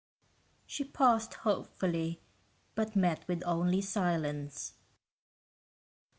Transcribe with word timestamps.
She 0.65 0.83
paused 0.83 1.35
hopefully, 1.35 2.21
but 2.73 2.95
met 2.95 3.27
with 3.27 3.43
only 3.45 3.81
silence. 3.81 4.73